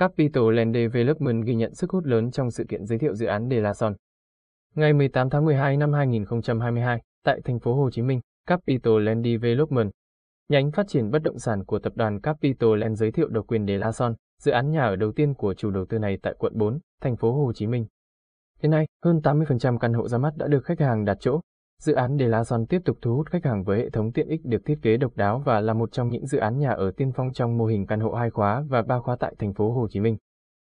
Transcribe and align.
Capital 0.00 0.52
Land 0.52 0.74
Development 0.74 1.44
ghi 1.44 1.54
nhận 1.54 1.74
sức 1.74 1.90
hút 1.90 2.04
lớn 2.06 2.30
trong 2.30 2.50
sự 2.50 2.64
kiện 2.68 2.86
giới 2.86 2.98
thiệu 2.98 3.14
dự 3.14 3.26
án 3.26 3.48
De 3.50 3.60
La 3.60 3.74
Son. 3.74 3.94
Ngày 4.74 4.92
18 4.92 5.30
tháng 5.30 5.44
12 5.44 5.76
năm 5.76 5.92
2022, 5.92 7.00
tại 7.24 7.40
thành 7.44 7.60
phố 7.60 7.74
Hồ 7.74 7.90
Chí 7.90 8.02
Minh, 8.02 8.20
Capital 8.46 9.02
Land 9.02 9.26
Development, 9.26 9.90
nhánh 10.48 10.70
phát 10.70 10.88
triển 10.88 11.10
bất 11.10 11.22
động 11.22 11.38
sản 11.38 11.64
của 11.64 11.78
tập 11.78 11.92
đoàn 11.96 12.20
Capital 12.20 12.76
Land 12.78 12.98
giới 12.98 13.12
thiệu 13.12 13.28
độc 13.28 13.46
quyền 13.46 13.66
De 13.66 13.78
La 13.78 13.92
Son, 13.92 14.14
dự 14.38 14.52
án 14.52 14.70
nhà 14.70 14.84
ở 14.84 14.96
đầu 14.96 15.12
tiên 15.12 15.34
của 15.34 15.54
chủ 15.54 15.70
đầu 15.70 15.84
tư 15.88 15.98
này 15.98 16.18
tại 16.22 16.34
quận 16.38 16.52
4, 16.56 16.78
thành 17.00 17.16
phố 17.16 17.32
Hồ 17.32 17.52
Chí 17.52 17.66
Minh. 17.66 17.86
Hiện 18.62 18.70
nay, 18.70 18.86
hơn 19.04 19.20
80% 19.22 19.78
căn 19.78 19.92
hộ 19.92 20.08
ra 20.08 20.18
mắt 20.18 20.36
đã 20.36 20.48
được 20.48 20.64
khách 20.64 20.80
hàng 20.80 21.04
đặt 21.04 21.16
chỗ, 21.20 21.40
Dự 21.80 21.92
án 21.92 22.18
De 22.18 22.26
La 22.26 22.44
Son 22.44 22.66
tiếp 22.66 22.82
tục 22.84 22.98
thu 23.02 23.16
hút 23.16 23.30
khách 23.30 23.44
hàng 23.44 23.64
với 23.64 23.78
hệ 23.78 23.90
thống 23.90 24.12
tiện 24.12 24.28
ích 24.28 24.40
được 24.44 24.64
thiết 24.64 24.78
kế 24.82 24.96
độc 24.96 25.16
đáo 25.16 25.42
và 25.44 25.60
là 25.60 25.74
một 25.74 25.92
trong 25.92 26.08
những 26.08 26.26
dự 26.26 26.38
án 26.38 26.58
nhà 26.58 26.70
ở 26.70 26.90
tiên 26.96 27.12
phong 27.12 27.32
trong 27.32 27.58
mô 27.58 27.66
hình 27.66 27.86
căn 27.86 28.00
hộ 28.00 28.12
hai 28.12 28.30
khóa 28.30 28.64
và 28.68 28.82
ba 28.82 28.98
khóa 29.00 29.16
tại 29.20 29.34
thành 29.38 29.54
phố 29.54 29.72
Hồ 29.72 29.88
Chí 29.90 30.00
Minh. 30.00 30.16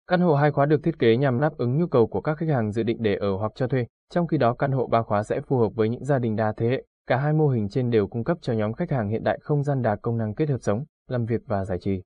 Căn 0.07 0.21
hộ 0.21 0.35
hai 0.35 0.51
khóa 0.51 0.67
được 0.67 0.83
thiết 0.83 0.99
kế 0.99 1.17
nhằm 1.17 1.41
đáp 1.41 1.57
ứng 1.57 1.79
nhu 1.79 1.87
cầu 1.87 2.07
của 2.07 2.21
các 2.21 2.39
khách 2.39 2.49
hàng 2.49 2.73
dự 2.73 2.83
định 2.83 2.97
để 3.01 3.15
ở 3.15 3.37
hoặc 3.37 3.53
cho 3.55 3.67
thuê, 3.67 3.87
trong 4.11 4.27
khi 4.27 4.39
đó 4.39 4.55
căn 4.55 4.73
hộ 4.73 4.87
ba 4.87 5.03
khóa 5.03 5.23
sẽ 5.23 5.41
phù 5.41 5.59
hợp 5.59 5.69
với 5.75 5.89
những 5.89 6.05
gia 6.05 6.19
đình 6.19 6.37
đa 6.37 6.53
thế 6.57 6.69
hệ. 6.69 6.85
Cả 7.07 7.17
hai 7.17 7.33
mô 7.33 7.49
hình 7.49 7.69
trên 7.69 7.91
đều 7.91 8.07
cung 8.07 8.25
cấp 8.25 8.39
cho 8.41 8.53
nhóm 8.53 8.73
khách 8.73 8.91
hàng 8.91 9.09
hiện 9.09 9.25
đại 9.25 9.39
không 9.43 9.63
gian 9.63 9.83
đa 9.83 9.97
công 9.97 10.19
năng 10.19 10.35
kết 10.35 10.49
hợp 10.49 10.59
sống, 10.61 10.85
làm 11.09 11.27
việc 11.27 11.41
và 11.47 11.65
giải 11.65 11.79
trí. 11.79 12.03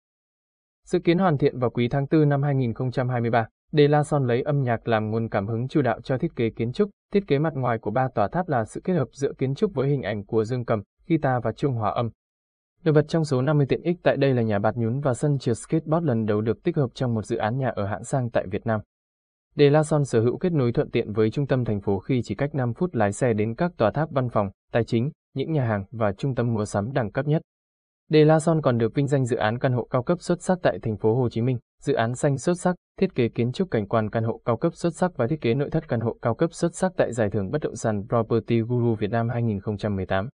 Dự 0.86 0.98
kiến 0.98 1.18
hoàn 1.18 1.38
thiện 1.38 1.58
vào 1.58 1.70
quý 1.70 1.88
tháng 1.88 2.06
4 2.10 2.28
năm 2.28 2.42
2023. 2.42 3.46
De 3.72 3.88
La 3.88 4.02
Son 4.02 4.26
lấy 4.26 4.42
âm 4.42 4.62
nhạc 4.62 4.88
làm 4.88 5.10
nguồn 5.10 5.28
cảm 5.28 5.46
hứng 5.46 5.68
chủ 5.68 5.82
đạo 5.82 6.00
cho 6.00 6.18
thiết 6.18 6.36
kế 6.36 6.50
kiến 6.50 6.72
trúc. 6.72 6.90
Thiết 7.14 7.26
kế 7.26 7.38
mặt 7.38 7.52
ngoài 7.56 7.78
của 7.78 7.90
ba 7.90 8.08
tòa 8.08 8.28
tháp 8.28 8.48
là 8.48 8.64
sự 8.64 8.80
kết 8.84 8.92
hợp 8.94 9.08
giữa 9.12 9.32
kiến 9.38 9.54
trúc 9.54 9.74
với 9.74 9.88
hình 9.88 10.02
ảnh 10.02 10.24
của 10.24 10.44
dương 10.44 10.64
cầm, 10.64 10.82
guitar 11.08 11.42
và 11.42 11.52
chuông 11.52 11.74
hòa 11.74 11.90
âm. 11.90 12.10
Đồ 12.84 12.92
vật 12.92 13.04
trong 13.08 13.24
số 13.24 13.42
50 13.42 13.66
tiện 13.68 13.82
ích 13.82 13.96
tại 14.02 14.16
đây 14.16 14.34
là 14.34 14.42
nhà 14.42 14.58
bạt 14.58 14.76
nhún 14.76 15.00
và 15.00 15.14
sân 15.14 15.38
trượt 15.38 15.58
skateboard 15.58 16.06
lần 16.06 16.26
đầu 16.26 16.40
được 16.40 16.62
tích 16.62 16.76
hợp 16.76 16.90
trong 16.94 17.14
một 17.14 17.26
dự 17.26 17.36
án 17.36 17.58
nhà 17.58 17.68
ở 17.68 17.86
hạng 17.86 18.04
sang 18.04 18.30
tại 18.30 18.46
Việt 18.46 18.66
Nam. 18.66 18.80
De 19.56 19.70
La 19.70 19.82
Son 19.82 20.04
sở 20.04 20.20
hữu 20.20 20.38
kết 20.38 20.52
nối 20.52 20.72
thuận 20.72 20.90
tiện 20.90 21.12
với 21.12 21.30
trung 21.30 21.46
tâm 21.46 21.64
thành 21.64 21.80
phố 21.80 21.98
khi 21.98 22.22
chỉ 22.24 22.34
cách 22.34 22.54
5 22.54 22.74
phút 22.74 22.94
lái 22.94 23.12
xe 23.12 23.32
đến 23.32 23.54
các 23.54 23.72
tòa 23.76 23.90
tháp 23.90 24.10
văn 24.10 24.28
phòng, 24.28 24.50
tài 24.72 24.84
chính, 24.84 25.10
những 25.34 25.52
nhà 25.52 25.64
hàng 25.64 25.84
và 25.90 26.12
trung 26.12 26.34
tâm 26.34 26.54
mua 26.54 26.64
sắm 26.64 26.92
đẳng 26.92 27.12
cấp 27.12 27.26
nhất. 27.26 27.42
De 28.10 28.24
La 28.24 28.40
Son 28.40 28.62
còn 28.62 28.78
được 28.78 28.94
vinh 28.94 29.06
danh 29.06 29.26
dự 29.26 29.36
án 29.36 29.58
căn 29.58 29.72
hộ 29.72 29.86
cao 29.90 30.02
cấp 30.02 30.20
xuất 30.20 30.42
sắc 30.42 30.58
tại 30.62 30.78
thành 30.82 30.96
phố 30.96 31.14
Hồ 31.14 31.28
Chí 31.28 31.42
Minh, 31.42 31.58
dự 31.84 31.94
án 31.94 32.14
xanh 32.14 32.38
xuất 32.38 32.54
sắc, 32.54 32.74
thiết 33.00 33.14
kế 33.14 33.28
kiến 33.28 33.52
trúc 33.52 33.70
cảnh 33.70 33.88
quan 33.88 34.10
căn 34.10 34.24
hộ 34.24 34.40
cao 34.44 34.56
cấp 34.56 34.74
xuất 34.74 34.94
sắc 34.94 35.16
và 35.16 35.26
thiết 35.26 35.40
kế 35.40 35.54
nội 35.54 35.70
thất 35.70 35.88
căn 35.88 36.00
hộ 36.00 36.16
cao 36.22 36.34
cấp 36.34 36.52
xuất 36.52 36.74
sắc 36.74 36.92
tại 36.96 37.12
giải 37.12 37.30
thưởng 37.30 37.50
bất 37.50 37.62
động 37.62 37.76
sản 37.76 38.04
Property 38.08 38.60
Guru 38.60 38.94
Việt 38.94 39.10
Nam 39.10 39.28
2018. 39.28 40.28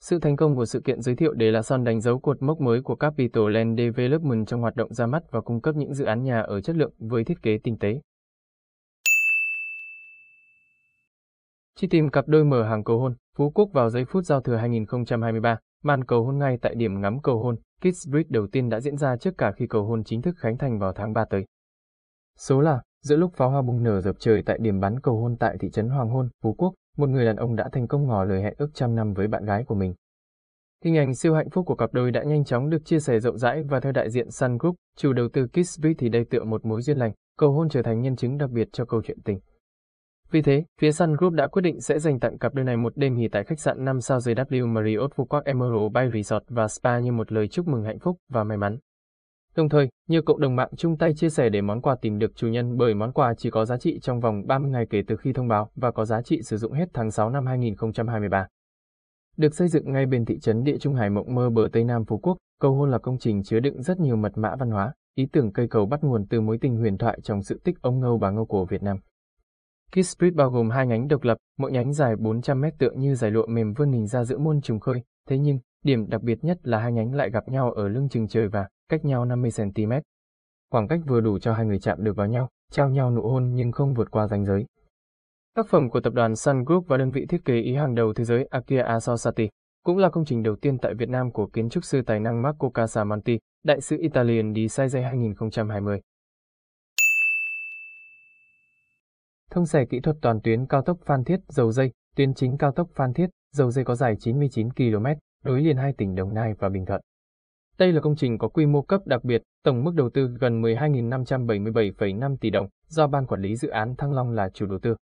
Sự 0.00 0.18
thành 0.18 0.36
công 0.36 0.56
của 0.56 0.64
sự 0.64 0.80
kiện 0.80 1.00
giới 1.00 1.16
thiệu 1.16 1.32
đề 1.32 1.50
là 1.50 1.62
Son 1.62 1.84
đánh 1.84 2.00
dấu 2.00 2.18
cột 2.18 2.42
mốc 2.42 2.60
mới 2.60 2.82
của 2.82 2.94
Capital 2.94 3.50
Land 3.50 3.78
Development 3.78 4.46
trong 4.46 4.60
hoạt 4.60 4.76
động 4.76 4.94
ra 4.94 5.06
mắt 5.06 5.22
và 5.30 5.40
cung 5.40 5.60
cấp 5.60 5.74
những 5.74 5.94
dự 5.94 6.04
án 6.04 6.22
nhà 6.22 6.40
ở 6.40 6.60
chất 6.60 6.76
lượng 6.76 6.92
với 6.98 7.24
thiết 7.24 7.42
kế 7.42 7.58
tinh 7.58 7.78
tế. 7.78 8.00
Chi 11.76 11.86
tìm 11.86 12.10
cặp 12.10 12.28
đôi 12.28 12.44
mở 12.44 12.62
hàng 12.62 12.84
cầu 12.84 12.98
hôn, 12.98 13.14
Phú 13.36 13.50
Quốc 13.50 13.68
vào 13.72 13.90
giây 13.90 14.04
phút 14.04 14.24
giao 14.24 14.40
thừa 14.40 14.56
2023. 14.56 15.58
Màn 15.82 16.04
cầu 16.04 16.24
hôn 16.24 16.38
ngay 16.38 16.58
tại 16.62 16.74
điểm 16.74 17.00
ngắm 17.00 17.22
cầu 17.22 17.42
hôn 17.42 17.56
Kids 17.82 18.08
Bridge 18.08 18.28
đầu 18.28 18.46
tiên 18.46 18.68
đã 18.68 18.80
diễn 18.80 18.96
ra 18.96 19.16
trước 19.16 19.38
cả 19.38 19.52
khi 19.52 19.66
cầu 19.66 19.84
hôn 19.84 20.04
chính 20.04 20.22
thức 20.22 20.34
khánh 20.38 20.58
thành 20.58 20.78
vào 20.78 20.92
tháng 20.92 21.12
3 21.12 21.24
tới. 21.24 21.44
Số 22.38 22.60
là, 22.60 22.82
giữa 23.02 23.16
lúc 23.16 23.32
pháo 23.34 23.50
hoa 23.50 23.62
bùng 23.62 23.82
nở 23.82 24.00
dập 24.00 24.16
trời 24.18 24.42
tại 24.46 24.58
điểm 24.60 24.80
bắn 24.80 25.00
cầu 25.00 25.16
hôn 25.20 25.36
tại 25.36 25.56
thị 25.60 25.70
trấn 25.70 25.88
Hoàng 25.88 26.10
Hôn, 26.10 26.28
Phú 26.42 26.54
Quốc, 26.58 26.74
một 26.96 27.08
người 27.08 27.24
đàn 27.24 27.36
ông 27.36 27.56
đã 27.56 27.68
thành 27.72 27.88
công 27.88 28.06
ngỏ 28.06 28.24
lời 28.24 28.42
hẹn 28.42 28.54
ước 28.58 28.70
trăm 28.74 28.94
năm 28.94 29.14
với 29.14 29.28
bạn 29.28 29.44
gái 29.44 29.64
của 29.64 29.74
mình. 29.74 29.94
Hình 30.84 30.96
ảnh 30.96 31.14
siêu 31.14 31.34
hạnh 31.34 31.50
phúc 31.50 31.66
của 31.66 31.74
cặp 31.74 31.92
đôi 31.92 32.10
đã 32.10 32.22
nhanh 32.22 32.44
chóng 32.44 32.70
được 32.70 32.84
chia 32.84 33.00
sẻ 33.00 33.20
rộng 33.20 33.38
rãi 33.38 33.62
và 33.62 33.80
theo 33.80 33.92
đại 33.92 34.10
diện 34.10 34.30
Sun 34.30 34.58
Group, 34.58 34.74
chủ 34.96 35.12
đầu 35.12 35.28
tư 35.32 35.46
Kids 35.46 35.80
Bridge 35.80 35.96
thì 35.98 36.08
đây 36.08 36.24
tựa 36.24 36.44
một 36.44 36.64
mối 36.64 36.82
duyên 36.82 36.98
lành, 36.98 37.12
cầu 37.38 37.52
hôn 37.52 37.68
trở 37.68 37.82
thành 37.82 38.00
nhân 38.00 38.16
chứng 38.16 38.38
đặc 38.38 38.50
biệt 38.50 38.68
cho 38.72 38.84
câu 38.84 39.02
chuyện 39.04 39.22
tình. 39.24 39.40
Vì 40.32 40.42
thế, 40.42 40.64
phía 40.80 40.92
Sun 40.92 41.16
Group 41.16 41.32
đã 41.32 41.46
quyết 41.46 41.62
định 41.62 41.80
sẽ 41.80 41.98
dành 41.98 42.20
tặng 42.20 42.38
cặp 42.38 42.54
đôi 42.54 42.64
này 42.64 42.76
một 42.76 42.92
đêm 42.96 43.16
nghỉ 43.16 43.28
tại 43.28 43.44
khách 43.44 43.60
sạn 43.60 43.84
5 43.84 44.00
sao 44.00 44.20
dưới 44.20 44.34
W 44.34 44.66
Marriott 44.66 45.14
Phú 45.14 45.24
Quốc 45.24 45.44
Emerald 45.44 45.92
Bay 45.92 46.10
Resort 46.14 46.44
và 46.48 46.68
Spa 46.68 46.98
như 46.98 47.12
một 47.12 47.32
lời 47.32 47.48
chúc 47.48 47.68
mừng 47.68 47.84
hạnh 47.84 47.98
phúc 47.98 48.18
và 48.28 48.44
may 48.44 48.56
mắn. 48.58 48.78
Đồng 49.56 49.68
thời, 49.68 49.88
nhiều 50.08 50.22
cộng 50.22 50.40
đồng 50.40 50.56
mạng 50.56 50.70
chung 50.76 50.96
tay 50.96 51.14
chia 51.14 51.30
sẻ 51.30 51.48
để 51.48 51.60
món 51.60 51.80
quà 51.80 51.96
tìm 52.02 52.18
được 52.18 52.36
chủ 52.36 52.48
nhân 52.48 52.76
bởi 52.76 52.94
món 52.94 53.12
quà 53.12 53.34
chỉ 53.34 53.50
có 53.50 53.64
giá 53.64 53.78
trị 53.78 53.98
trong 54.02 54.20
vòng 54.20 54.46
30 54.46 54.70
ngày 54.70 54.86
kể 54.90 55.02
từ 55.06 55.16
khi 55.16 55.32
thông 55.32 55.48
báo 55.48 55.70
và 55.74 55.90
có 55.90 56.04
giá 56.04 56.22
trị 56.22 56.42
sử 56.42 56.56
dụng 56.56 56.72
hết 56.72 56.88
tháng 56.92 57.10
6 57.10 57.30
năm 57.30 57.46
2023. 57.46 58.46
Được 59.36 59.54
xây 59.54 59.68
dựng 59.68 59.92
ngay 59.92 60.06
bên 60.06 60.24
thị 60.24 60.38
trấn 60.38 60.64
Địa 60.64 60.78
Trung 60.78 60.94
Hải 60.94 61.10
Mộng 61.10 61.34
Mơ 61.34 61.50
bờ 61.50 61.68
Tây 61.72 61.84
Nam 61.84 62.04
Phú 62.04 62.18
Quốc, 62.18 62.36
cầu 62.60 62.74
hôn 62.74 62.90
là 62.90 62.98
công 62.98 63.18
trình 63.18 63.42
chứa 63.42 63.60
đựng 63.60 63.82
rất 63.82 64.00
nhiều 64.00 64.16
mật 64.16 64.32
mã 64.38 64.56
văn 64.56 64.70
hóa, 64.70 64.92
ý 65.14 65.26
tưởng 65.32 65.52
cây 65.52 65.68
cầu 65.68 65.86
bắt 65.86 66.04
nguồn 66.04 66.26
từ 66.26 66.40
mối 66.40 66.58
tình 66.60 66.76
huyền 66.76 66.98
thoại 66.98 67.18
trong 67.22 67.42
sự 67.42 67.60
tích 67.64 67.82
ông 67.82 68.00
Ngâu 68.00 68.18
bà 68.18 68.30
Ngâu 68.30 68.46
của 68.46 68.64
Việt 68.64 68.82
Nam. 68.82 68.98
Kiss 69.96 70.16
bao 70.34 70.50
gồm 70.50 70.70
hai 70.70 70.86
nhánh 70.86 71.08
độc 71.08 71.22
lập, 71.22 71.38
mỗi 71.58 71.72
nhánh 71.72 71.92
dài 71.92 72.16
400 72.16 72.60
mét 72.60 72.74
tựa 72.78 72.90
như 72.90 73.14
giải 73.14 73.30
lụa 73.30 73.46
mềm 73.46 73.72
vươn 73.72 73.92
hình 73.92 74.06
ra 74.06 74.24
giữa 74.24 74.38
muôn 74.38 74.60
trùng 74.60 74.80
khơi. 74.80 75.02
Thế 75.28 75.38
nhưng, 75.38 75.58
điểm 75.84 76.08
đặc 76.08 76.22
biệt 76.22 76.44
nhất 76.44 76.58
là 76.62 76.78
hai 76.78 76.92
nhánh 76.92 77.14
lại 77.14 77.30
gặp 77.30 77.48
nhau 77.48 77.72
ở 77.72 77.88
lưng 77.88 78.08
chừng 78.08 78.28
trời 78.28 78.48
và 78.48 78.68
cách 78.88 79.04
nhau 79.04 79.26
50cm. 79.26 80.00
Khoảng 80.70 80.88
cách 80.88 81.00
vừa 81.06 81.20
đủ 81.20 81.38
cho 81.38 81.52
hai 81.52 81.66
người 81.66 81.78
chạm 81.78 82.04
được 82.04 82.16
vào 82.16 82.26
nhau, 82.26 82.48
trao 82.70 82.90
nhau 82.90 83.10
nụ 83.10 83.22
hôn 83.22 83.54
nhưng 83.54 83.72
không 83.72 83.94
vượt 83.94 84.10
qua 84.10 84.26
ranh 84.26 84.44
giới. 84.44 84.66
Tác 85.54 85.66
phẩm 85.68 85.90
của 85.90 86.00
tập 86.00 86.12
đoàn 86.12 86.36
Sun 86.36 86.64
Group 86.64 86.86
và 86.88 86.96
đơn 86.96 87.10
vị 87.10 87.26
thiết 87.28 87.44
kế 87.44 87.60
ý 87.60 87.74
hàng 87.74 87.94
đầu 87.94 88.12
thế 88.12 88.24
giới 88.24 88.44
Akia 88.44 88.82
Asosati 88.82 89.48
cũng 89.84 89.98
là 89.98 90.08
công 90.08 90.24
trình 90.24 90.42
đầu 90.42 90.56
tiên 90.56 90.78
tại 90.78 90.94
Việt 90.94 91.08
Nam 91.08 91.30
của 91.30 91.46
kiến 91.46 91.68
trúc 91.68 91.84
sư 91.84 92.02
tài 92.02 92.20
năng 92.20 92.42
Marco 92.42 92.70
Casamanti, 92.74 93.38
đại 93.64 93.80
sứ 93.80 93.96
Italian 94.00 94.54
Design 94.54 95.02
2020. 95.04 96.00
Thông 99.54 99.66
xe 99.66 99.84
kỹ 99.84 100.00
thuật 100.00 100.16
toàn 100.20 100.40
tuyến 100.40 100.66
cao 100.66 100.82
tốc 100.82 100.98
Phan 101.04 101.24
Thiết, 101.24 101.40
dầu 101.48 101.72
dây, 101.72 101.92
tuyến 102.16 102.34
chính 102.34 102.56
cao 102.58 102.72
tốc 102.72 102.88
Phan 102.94 103.12
Thiết, 103.12 103.30
dầu 103.54 103.70
dây 103.70 103.84
có 103.84 103.94
dài 103.94 104.16
99 104.20 104.72
km, 104.72 105.06
nối 105.44 105.60
liền 105.60 105.76
hai 105.76 105.92
tỉnh 105.92 106.14
Đồng 106.14 106.34
Nai 106.34 106.54
và 106.58 106.68
Bình 106.68 106.86
Thuận. 106.86 107.00
Đây 107.78 107.92
là 107.92 108.00
công 108.00 108.16
trình 108.16 108.38
có 108.38 108.48
quy 108.48 108.66
mô 108.66 108.82
cấp 108.82 109.00
đặc 109.06 109.24
biệt, 109.24 109.42
tổng 109.64 109.84
mức 109.84 109.94
đầu 109.94 110.10
tư 110.10 110.28
gần 110.40 110.62
12.577,5 110.62 112.36
tỷ 112.36 112.50
đồng, 112.50 112.68
do 112.88 113.06
Ban 113.06 113.26
Quản 113.26 113.40
lý 113.40 113.56
Dự 113.56 113.68
án 113.68 113.94
Thăng 113.98 114.12
Long 114.12 114.30
là 114.30 114.48
chủ 114.54 114.66
đầu 114.66 114.78
tư. 114.78 114.96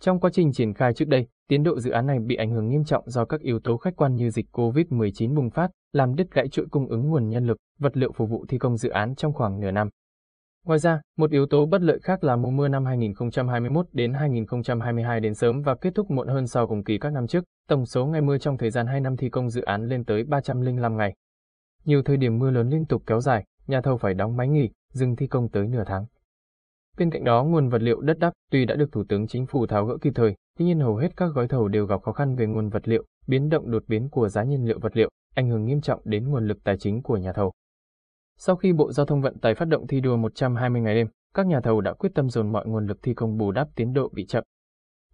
Trong 0.00 0.20
quá 0.20 0.30
trình 0.32 0.52
triển 0.52 0.74
khai 0.74 0.94
trước 0.94 1.08
đây, 1.08 1.26
tiến 1.48 1.62
độ 1.62 1.80
dự 1.80 1.90
án 1.90 2.06
này 2.06 2.18
bị 2.18 2.36
ảnh 2.36 2.50
hưởng 2.50 2.68
nghiêm 2.68 2.84
trọng 2.84 3.10
do 3.10 3.24
các 3.24 3.40
yếu 3.40 3.60
tố 3.60 3.76
khách 3.76 3.96
quan 3.96 4.14
như 4.14 4.30
dịch 4.30 4.46
COVID-19 4.52 5.34
bùng 5.34 5.50
phát, 5.50 5.70
làm 5.92 6.14
đứt 6.14 6.30
gãy 6.30 6.48
chuỗi 6.48 6.66
cung 6.70 6.88
ứng 6.88 7.08
nguồn 7.08 7.28
nhân 7.28 7.46
lực, 7.46 7.56
vật 7.78 7.96
liệu 7.96 8.12
phục 8.12 8.30
vụ 8.30 8.44
thi 8.48 8.58
công 8.58 8.76
dự 8.76 8.90
án 8.90 9.14
trong 9.14 9.32
khoảng 9.32 9.60
nửa 9.60 9.70
năm. 9.70 9.88
Ngoài 10.66 10.78
ra, 10.78 11.00
một 11.16 11.30
yếu 11.30 11.46
tố 11.46 11.66
bất 11.66 11.82
lợi 11.82 11.98
khác 12.02 12.24
là 12.24 12.36
mùa 12.36 12.50
mưa 12.50 12.68
năm 12.68 12.84
2021 12.84 13.86
đến 13.92 14.12
2022 14.12 15.20
đến 15.20 15.34
sớm 15.34 15.62
và 15.62 15.74
kết 15.74 15.94
thúc 15.94 16.10
muộn 16.10 16.28
hơn 16.28 16.46
so 16.46 16.66
cùng 16.66 16.84
kỳ 16.84 16.98
các 16.98 17.12
năm 17.12 17.26
trước. 17.26 17.44
Tổng 17.68 17.86
số 17.86 18.06
ngày 18.06 18.20
mưa 18.20 18.38
trong 18.38 18.58
thời 18.58 18.70
gian 18.70 18.86
2 18.86 19.00
năm 19.00 19.16
thi 19.16 19.28
công 19.28 19.50
dự 19.50 19.62
án 19.62 19.88
lên 19.88 20.04
tới 20.04 20.24
305 20.24 20.96
ngày. 20.96 21.14
Nhiều 21.84 22.02
thời 22.02 22.16
điểm 22.16 22.38
mưa 22.38 22.50
lớn 22.50 22.68
liên 22.68 22.84
tục 22.84 23.02
kéo 23.06 23.20
dài, 23.20 23.44
nhà 23.66 23.80
thầu 23.80 23.96
phải 23.96 24.14
đóng 24.14 24.36
máy 24.36 24.48
nghỉ, 24.48 24.70
dừng 24.92 25.16
thi 25.16 25.26
công 25.26 25.48
tới 25.48 25.66
nửa 25.66 25.84
tháng. 25.86 26.06
Bên 26.98 27.10
cạnh 27.10 27.24
đó, 27.24 27.44
nguồn 27.44 27.68
vật 27.68 27.82
liệu 27.82 28.00
đất 28.00 28.18
đắp 28.18 28.32
tuy 28.50 28.64
đã 28.64 28.74
được 28.74 28.92
Thủ 28.92 29.04
tướng 29.08 29.26
Chính 29.26 29.46
phủ 29.46 29.66
tháo 29.66 29.86
gỡ 29.86 29.96
kịp 30.00 30.12
thời, 30.14 30.34
tuy 30.58 30.64
nhiên 30.64 30.80
hầu 30.80 30.96
hết 30.96 31.16
các 31.16 31.26
gói 31.34 31.48
thầu 31.48 31.68
đều 31.68 31.86
gặp 31.86 32.02
khó 32.02 32.12
khăn 32.12 32.36
về 32.36 32.46
nguồn 32.46 32.68
vật 32.68 32.88
liệu, 32.88 33.04
biến 33.26 33.48
động 33.48 33.70
đột 33.70 33.84
biến 33.88 34.08
của 34.08 34.28
giá 34.28 34.42
nhiên 34.44 34.64
liệu 34.64 34.78
vật 34.78 34.96
liệu, 34.96 35.10
ảnh 35.34 35.48
hưởng 35.48 35.64
nghiêm 35.64 35.80
trọng 35.80 36.00
đến 36.04 36.28
nguồn 36.28 36.48
lực 36.48 36.64
tài 36.64 36.78
chính 36.78 37.02
của 37.02 37.16
nhà 37.16 37.32
thầu. 37.32 37.52
Sau 38.40 38.56
khi 38.56 38.72
Bộ 38.72 38.92
Giao 38.92 39.06
thông 39.06 39.20
Vận 39.20 39.38
tải 39.38 39.54
phát 39.54 39.68
động 39.68 39.86
thi 39.86 40.00
đua 40.00 40.16
120 40.16 40.80
ngày 40.80 40.94
đêm, 40.94 41.06
các 41.34 41.46
nhà 41.46 41.60
thầu 41.60 41.80
đã 41.80 41.92
quyết 41.92 42.14
tâm 42.14 42.30
dồn 42.30 42.52
mọi 42.52 42.66
nguồn 42.66 42.86
lực 42.86 42.98
thi 43.02 43.14
công 43.14 43.38
bù 43.38 43.52
đắp 43.52 43.68
tiến 43.74 43.92
độ 43.92 44.10
bị 44.12 44.26
chậm. 44.26 44.44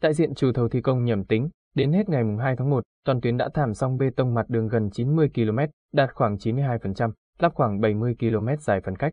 Đại 0.01 0.15
diện 0.15 0.35
chủ 0.35 0.53
thầu 0.53 0.69
thi 0.69 0.81
công 0.81 1.05
nhầm 1.05 1.25
tính, 1.25 1.49
đến 1.75 1.93
hết 1.93 2.09
ngày 2.09 2.23
2 2.41 2.57
tháng 2.57 2.71
1, 2.71 2.85
toàn 3.05 3.21
tuyến 3.21 3.37
đã 3.37 3.49
thảm 3.55 3.75
xong 3.75 3.97
bê 3.97 4.11
tông 4.17 4.35
mặt 4.35 4.47
đường 4.49 4.69
gần 4.69 4.91
90 4.91 5.31
km, 5.35 5.59
đạt 5.93 6.15
khoảng 6.15 6.37
92%, 6.37 7.11
lắp 7.39 7.55
khoảng 7.55 7.81
70 7.81 8.17
km 8.21 8.49
dài 8.61 8.81
phần 8.81 8.97
cách. 8.97 9.13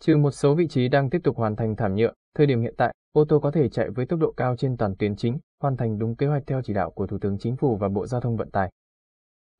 Trừ 0.00 0.16
một 0.16 0.30
số 0.30 0.54
vị 0.54 0.68
trí 0.68 0.88
đang 0.88 1.10
tiếp 1.10 1.20
tục 1.24 1.36
hoàn 1.36 1.56
thành 1.56 1.76
thảm 1.76 1.94
nhựa, 1.94 2.12
thời 2.36 2.46
điểm 2.46 2.60
hiện 2.60 2.74
tại, 2.76 2.94
ô 3.12 3.24
tô 3.24 3.40
có 3.40 3.50
thể 3.50 3.68
chạy 3.68 3.90
với 3.90 4.06
tốc 4.06 4.20
độ 4.20 4.32
cao 4.36 4.56
trên 4.56 4.76
toàn 4.76 4.96
tuyến 4.96 5.16
chính, 5.16 5.38
hoàn 5.62 5.76
thành 5.76 5.98
đúng 5.98 6.16
kế 6.16 6.26
hoạch 6.26 6.42
theo 6.46 6.62
chỉ 6.62 6.74
đạo 6.74 6.90
của 6.90 7.06
Thủ 7.06 7.18
tướng 7.20 7.38
Chính 7.38 7.56
phủ 7.56 7.76
và 7.76 7.88
Bộ 7.88 8.06
Giao 8.06 8.20
thông 8.20 8.36
Vận 8.36 8.50
tải. 8.50 8.70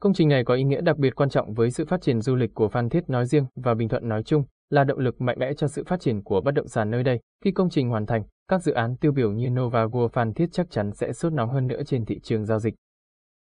Công 0.00 0.14
trình 0.14 0.28
này 0.28 0.44
có 0.44 0.54
ý 0.54 0.64
nghĩa 0.64 0.80
đặc 0.80 0.96
biệt 0.98 1.14
quan 1.14 1.28
trọng 1.28 1.54
với 1.54 1.70
sự 1.70 1.84
phát 1.84 2.02
triển 2.02 2.20
du 2.20 2.34
lịch 2.34 2.54
của 2.54 2.68
Phan 2.68 2.88
Thiết 2.88 3.10
nói 3.10 3.26
riêng 3.26 3.46
và 3.56 3.74
Bình 3.74 3.88
Thuận 3.88 4.08
nói 4.08 4.22
chung, 4.22 4.44
là 4.70 4.84
động 4.84 4.98
lực 4.98 5.20
mạnh 5.20 5.38
mẽ 5.38 5.54
cho 5.56 5.68
sự 5.68 5.84
phát 5.84 6.00
triển 6.00 6.22
của 6.22 6.40
bất 6.40 6.54
động 6.54 6.68
sản 6.68 6.90
nơi 6.90 7.02
đây. 7.02 7.20
Khi 7.44 7.50
công 7.52 7.70
trình 7.70 7.88
hoàn 7.88 8.06
thành, 8.06 8.22
các 8.48 8.62
dự 8.62 8.72
án 8.72 8.96
tiêu 8.96 9.12
biểu 9.12 9.32
như 9.32 9.50
Nova 9.50 9.84
World 9.84 10.08
Phan 10.08 10.34
Thiết 10.34 10.46
chắc 10.52 10.70
chắn 10.70 10.92
sẽ 10.92 11.12
sốt 11.12 11.32
nóng 11.32 11.50
hơn 11.50 11.66
nữa 11.66 11.82
trên 11.86 12.04
thị 12.04 12.20
trường 12.22 12.44
giao 12.44 12.58
dịch. 12.58 12.74